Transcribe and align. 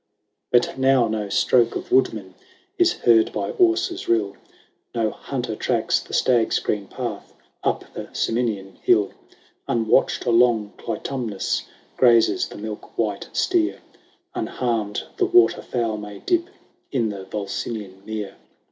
VII. 0.01 0.47
But 0.59 0.77
now 0.79 1.07
no 1.07 1.29
stroke 1.29 1.75
of 1.75 1.91
woodman 1.91 2.33
Is 2.79 2.91
heard 2.93 3.31
by 3.31 3.51
Auser's 3.59 4.09
rill; 4.09 4.35
No 4.95 5.11
hunter 5.11 5.55
tracks 5.55 5.99
the 5.99 6.11
stag's 6.15 6.57
green 6.57 6.87
path 6.87 7.35
Up 7.63 7.85
the 7.93 8.09
Ciminian 8.11 8.77
hill; 8.81 9.11
Unwatched 9.67 10.25
along 10.25 10.73
Clitumnus 10.77 11.67
Grazes 11.97 12.47
the 12.47 12.57
milk 12.57 12.97
white 12.97 13.29
steer; 13.31 13.79
Unharmed 14.33 15.03
the 15.17 15.25
water 15.27 15.61
fowl 15.61 15.97
may 15.97 16.17
dip 16.17 16.49
In 16.91 17.09
the 17.09 17.25
Volsinian 17.25 18.03
mere. 18.03 18.37